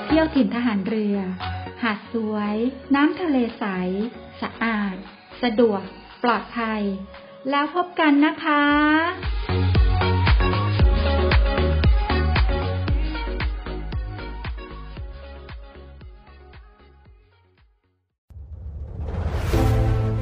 [0.07, 1.17] เที่ยวถิ่นทหารเรือ
[1.83, 2.57] หาดสวย
[2.95, 3.65] น้ำทะเลใส
[4.43, 4.97] สะอาด
[5.43, 5.83] สะดวก
[6.23, 6.83] ปลอดภัย
[7.51, 8.63] แล้วพบกันนะคะ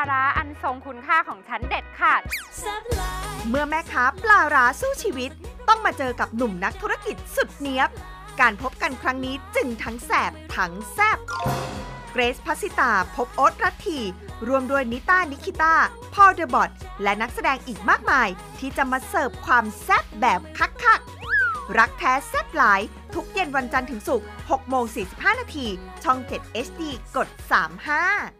[0.00, 2.22] าร้าอันทรงคุณค่าของฉันเด็ดขาด
[3.48, 5.30] เมื่อแม่ค้าปลาร้าสู้ชีวิต
[5.68, 7.90] ต้องมาเจอกับหนุ่มนักธุรกิจสุดเนี้ยบ
[8.40, 11.18] การพบกันครั้งนี้จึงทั้งแสบทั้งแซบ
[12.12, 14.00] เกรซพัสิตาพบโอ๊ตรัตที
[14.48, 15.74] รวมด้วยนิต้านิคิต้า
[16.14, 16.70] พอลเดอะบอท
[17.02, 18.28] และนักแสดงอีกมากมาย
[18.58, 22.80] ที่จะมาเสิร์ฟความแซบแบบคักๆรักแท้แซบหลาย
[23.14, 25.66] ทุกเย็นวันจันทร์ถึงศุกร์6โมง45 นาที
[26.04, 26.82] ช่อง 7 HD
[27.16, 27.28] กด
[27.86, 28.39] 35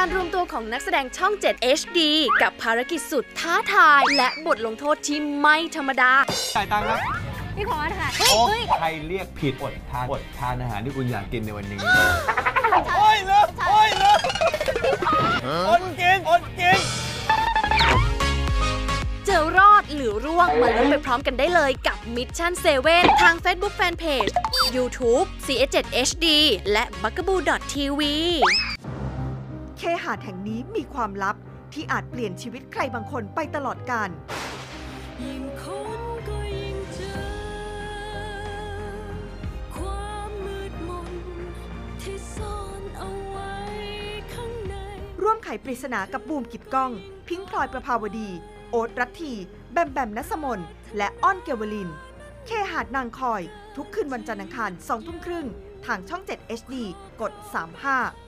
[0.00, 1.98] การรวมตัวของนักแสดงช่อง 7 HD
[2.42, 6.12] กับภารกิจสุดท้าทาย และบทลงโทษที่ไม่ธรรมดา
[6.56, 6.98] จ่ายตังค์ครับ
[7.56, 8.42] พี่ขอค่ะโอ้
[8.78, 11.78] ใครเรียกผิดอดทานอดทานอาหารที่คุณอยากกินในวันนี้
[12.96, 14.18] โอ้ยเลยโอ้ยเลย
[15.68, 16.78] อดกินอดกิน
[19.26, 22.52] เจอรอดหรือร่วงมาลุ้นไปพร้อมกันได้เลยกับ Mission
[22.86, 24.32] 7ทาง Facebook Fanpage
[24.76, 26.26] YouTube CS7HD
[26.72, 28.00] และ b u g a b o o TV
[29.78, 31.36] เคหาดแห่งนี้มีความลับ
[31.72, 34.10] ที่อาจเปลี่ยนชีวิตใครบางคนไปตลอดกาล
[35.22, 37.20] ยิ่งค้นก็ยิ่งเจอ
[39.76, 41.12] ความมืดมน
[42.02, 43.54] ที่ซ่อนเอาไว้
[44.34, 44.74] ข้างใน
[45.22, 46.92] ร่วมไขปริศนากับบูมกิดกล้อง
[47.28, 48.28] พิงค์พลอยประภาวดี
[48.70, 49.32] โอ๊ตรัตที
[49.72, 50.60] แบมแบมนัสมน
[50.96, 51.88] และอ้อนเกวลิน
[52.46, 53.42] เคหาดนางคอย
[53.76, 55.46] ทุกคืนวันจันทร์อังคาร2ทุ่มครึ่ง
[55.86, 56.74] ทางช่อง 7 HD
[57.20, 58.27] กด 35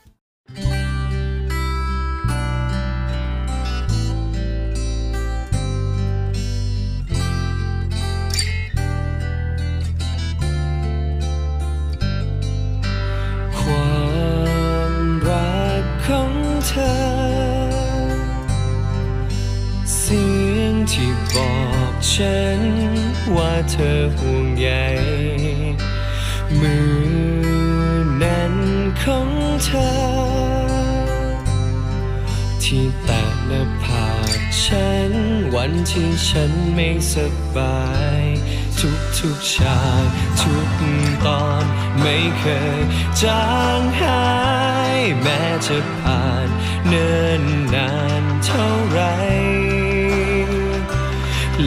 [0.53, 0.63] ควา
[14.91, 14.93] ม
[15.29, 16.33] รักของ
[16.67, 16.93] เธอ
[19.97, 20.25] เสี
[20.55, 21.53] ยงที่บอ
[21.91, 22.61] กฉัน
[23.35, 24.69] ว่าเธอห่วงใย
[26.59, 27.01] มือ
[28.23, 28.53] นั้น
[29.01, 29.29] ของ
[29.63, 30.30] เธอ
[32.75, 35.11] ที่แตะหน้าผากฉัน
[35.55, 37.15] วันที่ฉันไม่ส
[37.55, 37.85] บา
[38.19, 38.21] ย
[38.79, 40.05] ทุกทุกฉาก
[40.41, 40.69] ทุก
[41.25, 41.63] ตอน
[42.01, 42.43] ไม่เค
[42.79, 42.81] ย
[43.23, 43.49] จา
[43.79, 44.25] งหา
[44.95, 46.47] ย แม้จะผ่าน
[46.87, 47.43] เนิ่น
[47.75, 49.01] นานเท่าไร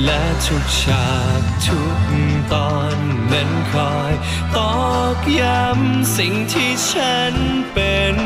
[0.04, 2.00] และทุกฉากทุก
[2.54, 2.96] ตอน
[3.32, 4.12] นั้นคอย
[4.56, 4.76] ตอ
[5.16, 7.34] กย้ำสิ่งที่ฉัน
[7.74, 8.16] เป็น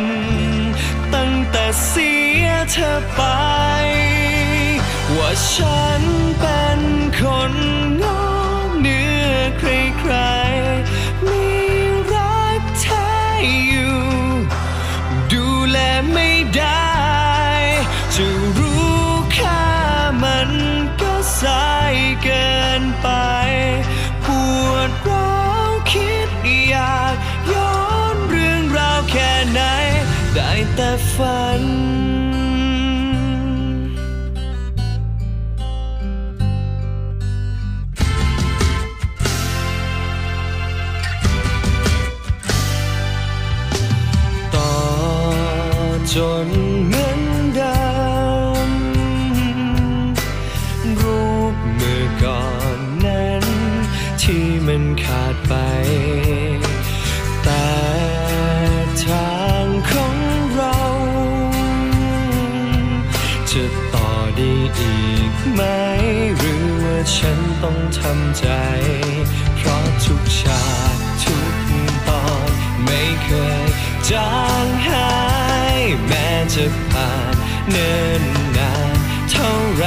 [1.87, 2.13] เสี
[2.45, 3.21] ยเธอไป
[5.17, 6.03] ว่าฉัน
[6.41, 6.81] เป็น
[7.19, 7.21] ค
[7.53, 7.55] น
[8.03, 8.21] งอ
[8.81, 10.13] เหนือใคร
[31.17, 32.18] ฝัน
[74.11, 74.33] จา
[74.65, 75.11] งหา
[75.77, 77.35] ยแม้จะผ่าน
[77.71, 78.23] เนิ่น
[78.57, 78.97] นาน
[79.31, 79.85] เท่าไร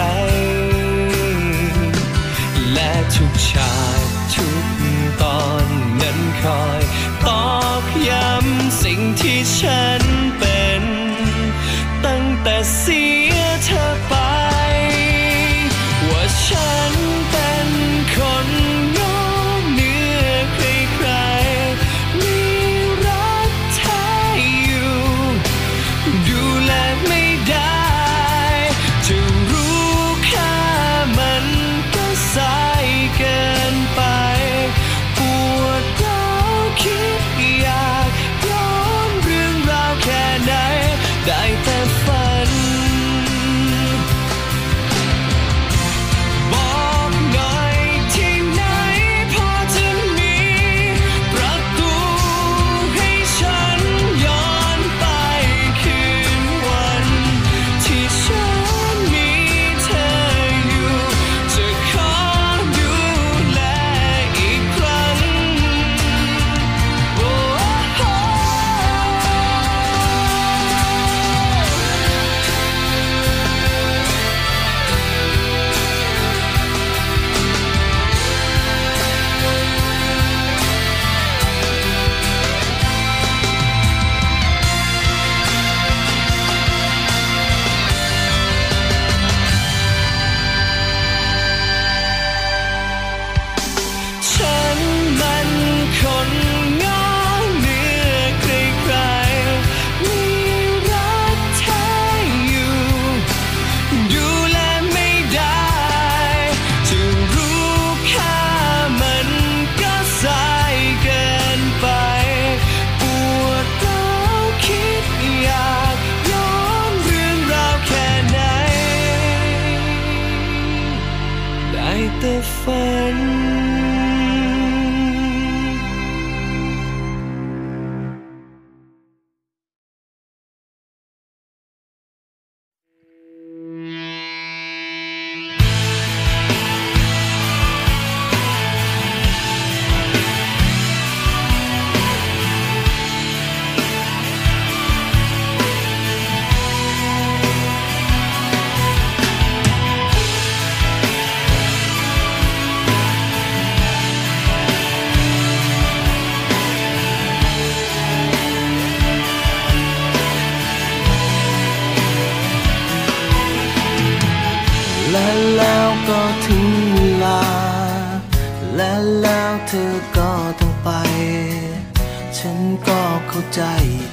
[173.33, 173.63] เข้าใจ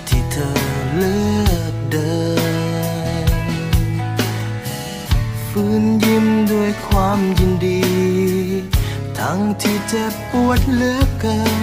[0.09, 0.51] ที่เธอ
[0.95, 1.17] เลื
[1.51, 2.19] อกเดิ
[3.29, 3.31] น
[5.49, 7.83] ฟื้นยิ้มด้วยความยินดี
[9.19, 11.61] ทั้งที่เจ็บปวดเหลือเกิน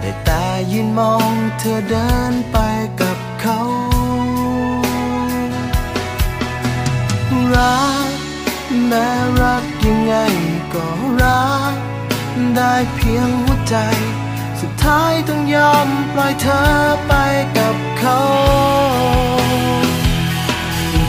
[0.00, 2.56] แต่แต่ยืนมองเธอเดินไป
[3.00, 3.60] กับเขา
[7.54, 8.10] รัก
[8.86, 9.08] แม้
[9.42, 10.14] รักยังไง
[10.74, 10.86] ก็
[11.22, 11.74] รัก
[12.56, 13.76] ได้เพียงหัวใจ
[14.88, 16.64] ท้ายต้องยอมปล่อยเธอ
[17.06, 17.12] ไป
[17.58, 18.20] กับเขา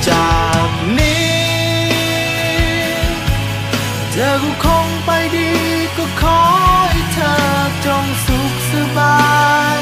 [0.10, 1.40] จากนี้
[4.12, 5.52] เธอก็คงไปดี
[5.98, 6.40] ก็ขอ
[6.92, 7.36] ให้เธอ
[7.86, 9.30] จงสุขสบา
[9.76, 9.80] ย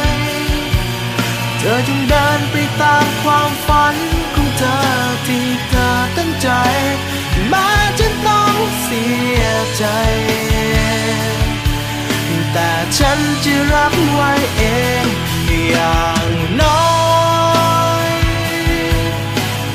[1.60, 3.96] เธอจงเดินไปตามความฝัน
[4.36, 4.80] ของเธอ
[5.28, 6.50] ที่เธอตั้งใจ
[7.50, 7.70] แม้
[8.00, 9.06] จะต้องเสี
[9.40, 9.44] ย
[9.78, 9.86] ใจ
[12.54, 14.64] แต่ฉันจะรับไว้เอ
[15.04, 15.06] ง
[15.70, 16.30] อย่าง
[16.62, 16.88] น้อ
[18.08, 18.10] ย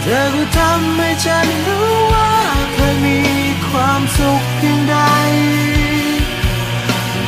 [0.02, 2.32] เธอก็ทำให้ฉันรู้ว่า
[2.74, 3.20] เคยมี
[3.68, 4.96] ความสุขเพียงใด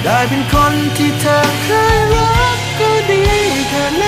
[0.04, 3.22] ได้เป็นคนที่เธอเคยรักก็ดี
[3.68, 4.06] แค่ไหน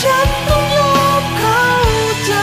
[0.00, 1.68] ฉันต้องยอมเข้า
[2.26, 2.34] ใจ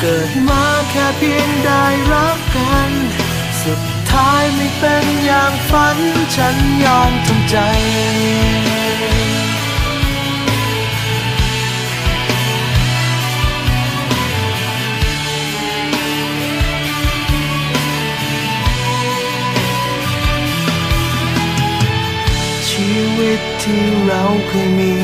[0.00, 2.90] เกิดมาแค่เพียงได้รักกัน
[3.62, 5.98] สุด ท้ายไม่เป็นอย่างฝัน
[6.36, 7.56] ฉันยอมทำใจ
[22.70, 24.94] ชีวิตที่เราเคยมี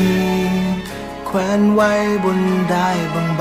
[1.25, 1.91] แขวนไว้
[2.23, 2.39] บน
[2.71, 2.89] ได้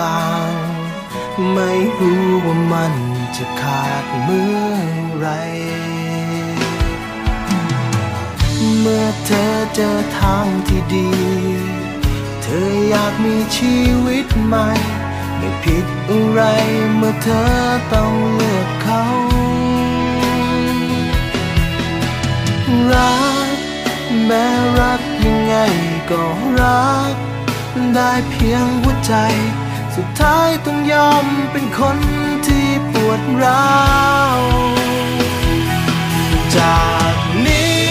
[0.00, 2.94] บางๆ ไม่รู้ว่ามัน
[3.36, 4.52] จะขาดเมื่
[4.92, 5.28] อ ไร
[8.80, 11.10] เมื่อเธอเจอทางที่ดี
[12.42, 14.68] เธออยากมีชีวิตใหม่
[15.38, 16.40] ไม่ผิดอะไร
[16.96, 17.48] เมื่อเธอ
[17.94, 19.04] ต้องเลือกเขา
[22.92, 23.56] รัก
[24.24, 24.46] แม้
[24.80, 25.54] รักยังไง
[26.10, 26.22] ก็
[26.60, 27.14] รัก
[27.94, 29.14] ได้เพียงหัวใจ
[29.96, 31.98] สุดท้ายต้องยอมเป็นคน
[33.08, 33.74] วดร้า
[34.38, 34.40] ว
[36.56, 36.84] จา
[37.14, 37.84] กนี้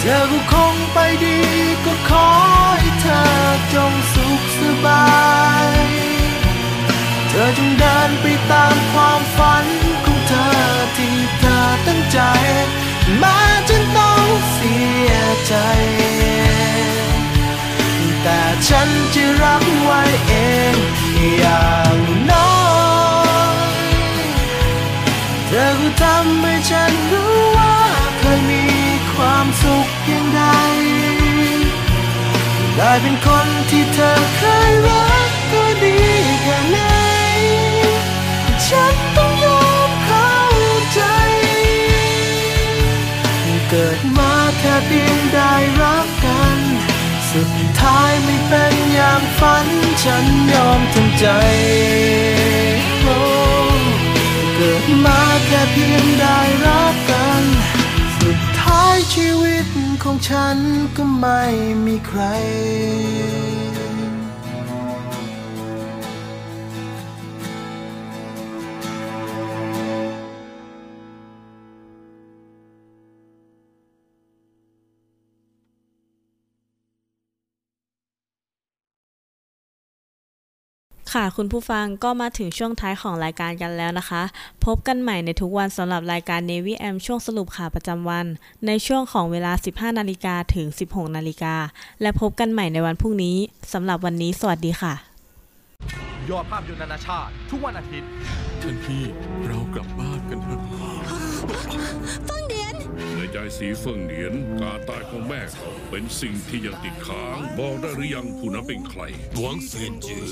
[0.00, 1.38] เธอก็คงไปดี
[1.84, 2.28] ก็ขอ
[2.80, 3.24] ให้เธอ
[3.74, 5.06] จงสุขสบา
[5.66, 5.68] ย
[7.28, 9.66] เธอจงเดินไปตามความฝัน
[10.04, 10.52] ของเธอ
[10.96, 12.20] ที่เธอตั้งใจ
[13.22, 13.38] ม้
[13.68, 14.76] จะต้องเสี
[15.08, 15.12] ย
[15.46, 15.54] ใจ
[18.26, 20.32] แต่ฉันจะรับไว้เอ
[20.72, 20.74] ง
[21.38, 21.98] อย่าง
[22.30, 22.54] น้อ
[23.66, 24.26] ย
[25.46, 27.78] เธอก็ทำให้ฉันรู้ว่า
[28.18, 28.64] เคยมี
[29.12, 30.42] ความสุขเพียงใด
[32.76, 35.96] ได้เป็นคนที่เธอเคยรักก็ดี
[36.42, 36.78] แค่ไหน
[38.68, 40.34] ฉันต้องยอมเข้า
[40.92, 41.00] ใจ
[43.70, 44.23] เกิดมา
[51.26, 51.32] ใจ
[53.00, 57.42] โเกิดมาแค่เพียงได้รักกัน
[58.20, 59.66] สุดท้ายชีวิต
[60.02, 60.56] ของฉัน
[60.96, 61.42] ก็ไม่
[61.86, 62.22] มีใคร
[81.14, 84.22] ค่ะคุณผู้ฟังก็มาถึงช่วงท้ายของรายการกันแล้วนะคะ
[84.64, 88.26] พบกันใหม่ในทุกวันสำหรับรายการ Navy M ช่วงสรุปข่าวประจำวัน
[88.66, 91.54] ในช่วงของเวลา 15 นาฬิกาถึง 16 นาฬิกา
[92.02, 93.36] และพบกันใหม่ในวันพรุ่งนี้
[93.72, 94.94] สำหรับวันนี้ สวัสดีค่ะ
[96.30, 98.08] ยอดภาพยนตร์นานาชาติ ทุกวันอาทิตย์
[98.62, 99.02] ท่านพี่
[99.46, 100.03] เรากลับบ้าน
[103.34, 109.00] ในใจสีเฟิงเหนียน การตายของแม่เขาเป็นสิ่งที่ยังติดค้างบอกได้หรือยังผู้นั้นเป็นใคร
[109.38, 110.28] หวังเซียนจือ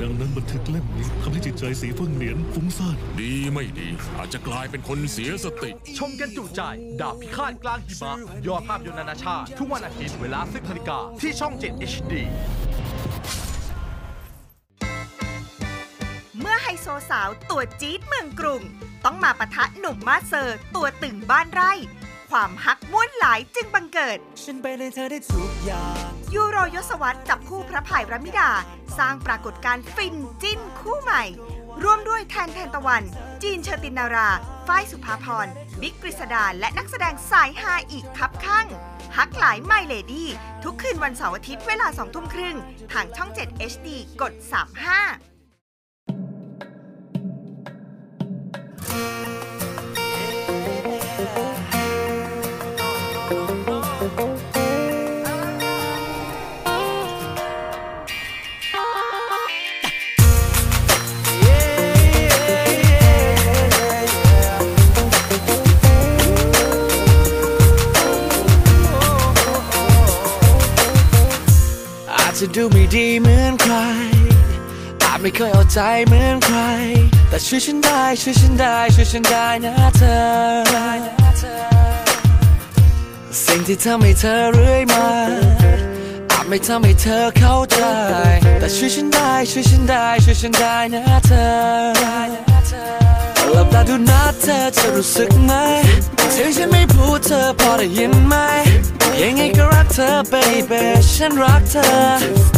[0.00, 6.60] ดังนั้นบันทึกเล่มนี้ทำให้จิตใจสีเฟิงเหนียนฟุ้งซ่านดีไม่ดี อาจจะกลายเป็นคนเสียสติ ชมกันจุใจ
[7.00, 8.12] ดาบพิฆาตกลางหิมะ
[8.46, 12.12] ยอดภาพยนตร์นานาชาติ ทุกวันอาทิตย์เวลา10นาฬิกาที่ช่อง 7 HD
[16.40, 18.62] เมื่อไฮโซสาวตัวจี๊ดเมืองกรุง
[19.04, 21.74] ต้องมาปะทะหนุ่มมาดเซอร์ ตัวตึงบ้านไร่
[22.30, 28.50] ความฮักม่วนหลายจึงบังเกิด ฉันไปในเธอได้ทุกอย่างยูโรยศวรรธน์จับคู่พระพายรมิดา
[28.98, 31.22] สร้างปรากฏการณ์ฟินจิ้นคู่ใหม่
[31.82, 33.02] ร่วมด้วยแทนแทนตะวัน
[33.42, 34.28] จีนเชอตินนารา
[34.66, 35.46] ฝ้ายสุภาพร
[35.80, 38.66] บิ๊กกฤษดาและนักแสดงสายฮาอีกครับข้าง
[39.16, 40.28] ฮักหลายไม่เลดี้
[40.64, 42.56] ทุกคืนวันเสาร์อาทิตย์เวลา2ทุ่มครึ่ง
[42.92, 43.88] ทางช่อง 7 HD
[44.20, 44.32] กด
[44.88, 73.74] 35่ดีเหมือนใคร
[75.02, 76.58] อาจไม่เคยเอาใจเหมือนใคร
[77.28, 80.18] แต่ช่วยฉันได้ช่วยฉันได้ช่วยฉันได้นะเธอ
[83.44, 85.06] สิ่งที่ทำให้เธอเรื่อยมา
[86.30, 87.80] อาจไม่ทำให้เธอเข้าใจ
[88.58, 91.48] แต่ช่วยฉันได้ช่วยฉันได้ช่วยฉันได้นะเธอ
[93.52, 95.52] หลับตาดูนะเธอจะรู้สึกไหม
[96.34, 98.34] ถึงฉันไม่พูดเธอพอได้ยินไหม
[99.20, 100.82] ยังไงก็รักเธอ baby
[101.14, 102.57] ฉันรักเธอ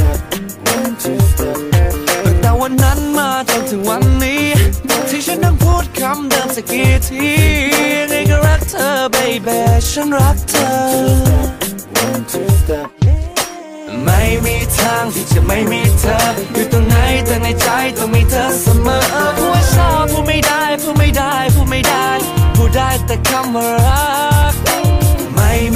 [2.24, 4.44] ตั้งแต่วันนั้นมาจนถึงวันนี้
[5.08, 7.28] ที่ฉันต้องพูดคำเดิมสักกี่ที
[7.98, 9.58] ยังไงก็รักเธอ baby
[9.90, 10.70] ฉันรักเธอ
[14.04, 16.16] ไม่มีทางที่จะไม่มีเธอ
[16.52, 17.68] อยู่ตรงไหนแต่ในใจ
[17.98, 19.00] ต้องมีเธอเสมอ
[19.38, 22.06] พูดชอบพูดไม่ได้พูดไม่ได้พูดไม่ได้
[22.56, 24.29] พูดได้แต่คำว่ารัก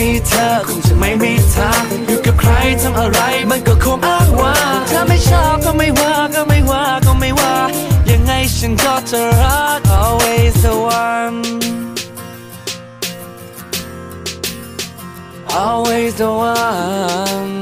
[0.04, 2.50] มีเธอคงจะไม่มีทางอยู่กับใคร
[2.82, 7.54] ทำอะไรมันก็คงอ้างว่างถ้าไม่ชอบก็ไม่ว่าก็ไม่ว่าก็ไม่ว่า
[8.10, 10.74] ยังไงฉันก็จะรัก always the
[11.04, 11.38] one
[15.62, 17.52] always the one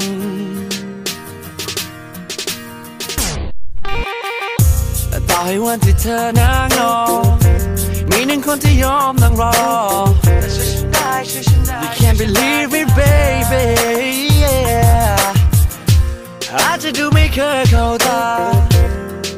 [5.11, 6.95] ต่ต่อให้วันที่เธอนั่งรอ
[8.09, 9.53] มีหนึ่งคนที่ยอมนั่งรอ
[11.23, 11.29] You
[11.99, 13.65] can't believe it baby
[14.43, 15.15] yeah
[16.59, 18.23] อาจจะดูไม่เคยเข้าตา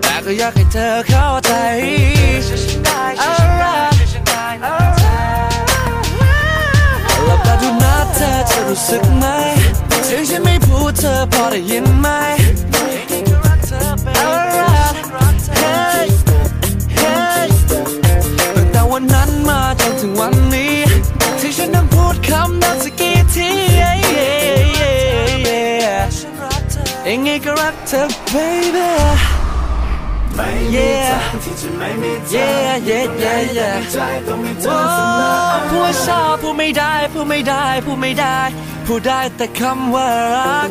[0.01, 1.51] แต่ก็อยากให้เธอเข้าใจ
[2.47, 4.75] ช่วยฉันได้ช่วยฉันได้ช่วยฉันได้นะ
[7.25, 9.25] หลับตาดูนะเธอจะรู้สึกไหม
[10.07, 12.07] ถึงฉันไม่พูดเธอพอได้ยินไหม
[14.27, 14.97] Alright,
[15.61, 16.05] hey,
[16.99, 17.47] hey
[18.55, 20.84] ตั้งแต่วันนั้นมาจนถึงวันนี้
[21.65, 23.49] ฉันต้องพูดคำนั้นสักกี่ที
[23.79, 26.03] yeah, yeah, yeah, yeah.
[27.07, 28.01] ยังไงก็รักเธอ
[28.33, 29.34] baby
[30.37, 32.47] ไม่มีทางที่จะไม่มีเธอ
[32.89, 38.39] yeah yeah yeah ใจต้องมีเธอเสมอพูดชอบพูดไม่ได้พูดไม่ได้พูดไม่ได้
[38.87, 40.69] พูดได้แต่คำว่ารัก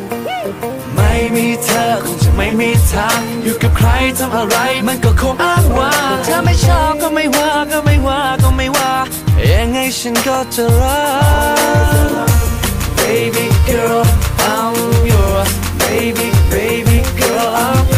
[0.95, 3.87] ไม่มีเธอคงจะไม่มีทาง อยู่กับใคร
[4.19, 4.57] ทำอะไร
[4.87, 5.93] มันก็คงอ้างว่า
[6.23, 8.93] เธอไม่ชอบก็ไม่ว่าก็ไม่ว่าก็ไม่ว่า
[9.51, 11.01] ยังไงฉันก็จะรั
[12.27, 12.29] ก
[12.99, 14.03] Baby girl
[14.53, 14.75] I'm
[15.11, 15.49] yours
[15.81, 17.94] Baby baby girl I'm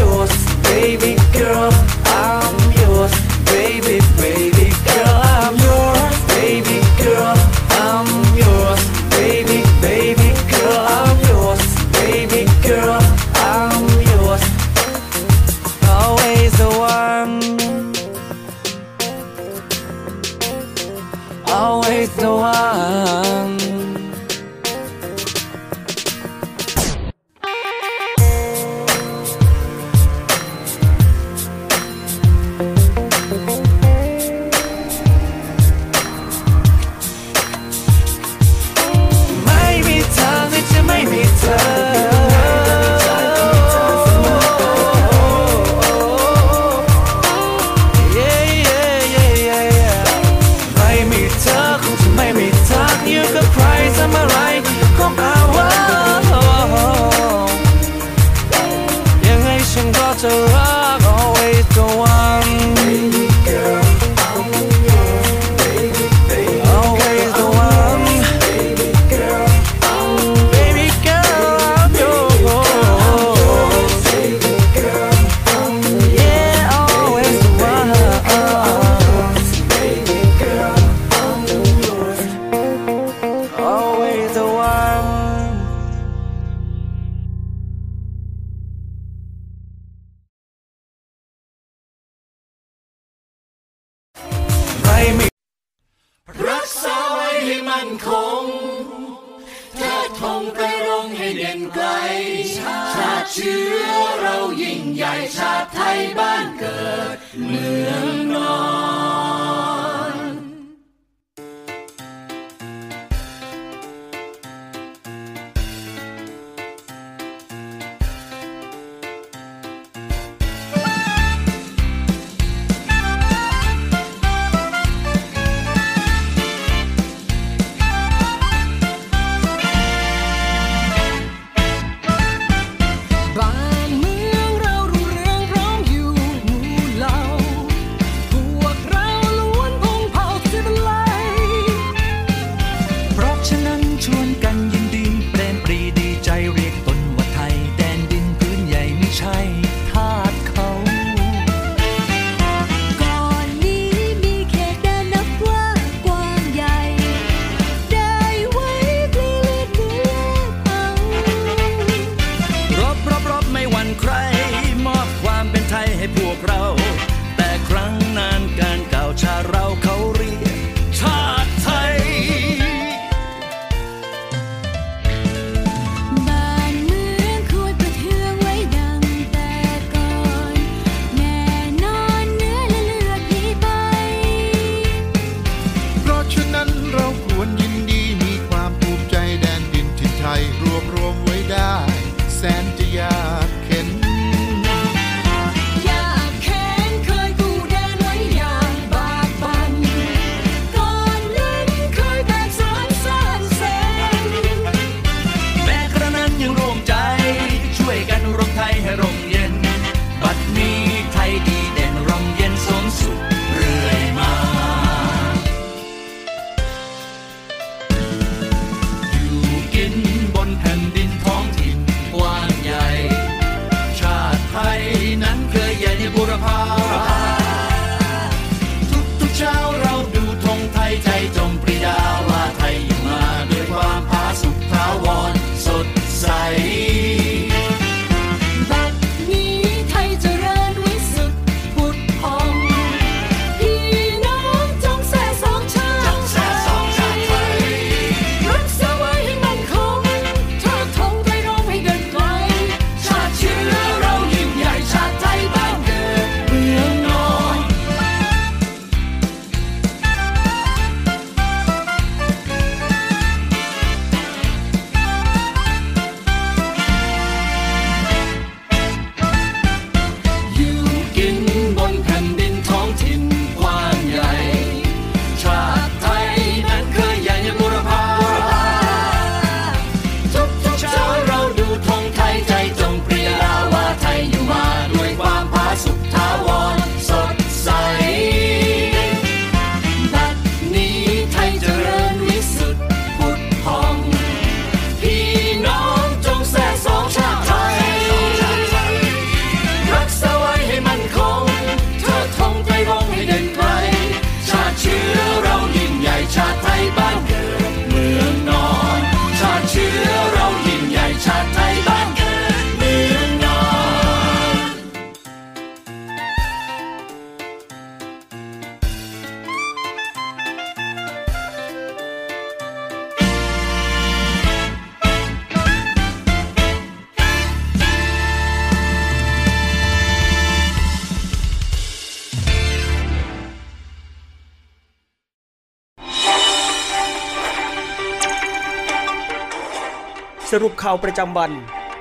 [340.90, 341.52] ข่าวประจำวัน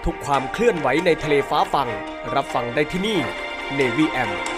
[0.05, 1.89] ทุกความเคลื่อนไหวในทะเลฟ้าฟัง
[2.34, 3.18] รับฟังได้ที่นี่
[3.78, 4.56] Navy M